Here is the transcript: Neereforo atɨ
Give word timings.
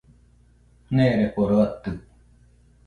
Neereforo 0.95 1.55
atɨ 1.65 1.91